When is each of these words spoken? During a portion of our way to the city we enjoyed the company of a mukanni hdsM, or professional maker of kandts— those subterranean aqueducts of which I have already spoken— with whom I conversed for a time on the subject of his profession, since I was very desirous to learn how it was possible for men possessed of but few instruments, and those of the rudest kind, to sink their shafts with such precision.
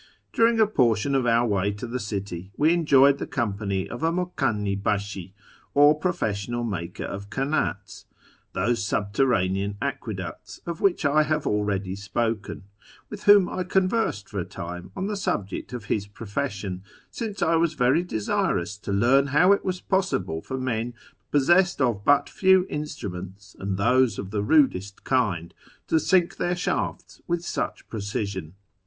During 0.33 0.59
a 0.59 0.65
portion 0.65 1.13
of 1.13 1.27
our 1.27 1.45
way 1.47 1.69
to 1.73 1.85
the 1.85 1.99
city 1.99 2.51
we 2.57 2.73
enjoyed 2.73 3.19
the 3.19 3.27
company 3.27 3.87
of 3.87 4.01
a 4.01 4.11
mukanni 4.11 4.75
hdsM, 4.81 5.31
or 5.75 5.93
professional 5.93 6.63
maker 6.63 7.03
of 7.03 7.29
kandts— 7.29 8.05
those 8.53 8.83
subterranean 8.83 9.77
aqueducts 9.79 10.59
of 10.65 10.81
which 10.81 11.05
I 11.05 11.21
have 11.21 11.45
already 11.45 11.95
spoken— 11.95 12.63
with 13.11 13.25
whom 13.25 13.47
I 13.47 13.63
conversed 13.63 14.27
for 14.27 14.39
a 14.39 14.43
time 14.43 14.89
on 14.95 15.05
the 15.05 15.15
subject 15.15 15.71
of 15.71 15.85
his 15.85 16.07
profession, 16.07 16.81
since 17.11 17.43
I 17.43 17.53
was 17.57 17.75
very 17.75 18.01
desirous 18.01 18.79
to 18.79 18.91
learn 18.91 19.27
how 19.27 19.51
it 19.51 19.63
was 19.63 19.81
possible 19.81 20.41
for 20.41 20.57
men 20.57 20.95
possessed 21.29 21.79
of 21.79 22.03
but 22.03 22.27
few 22.27 22.65
instruments, 22.71 23.55
and 23.59 23.77
those 23.77 24.17
of 24.17 24.31
the 24.31 24.41
rudest 24.41 25.03
kind, 25.03 25.53
to 25.89 25.99
sink 25.99 26.37
their 26.37 26.55
shafts 26.55 27.21
with 27.27 27.45
such 27.45 27.87
precision. 27.87 28.55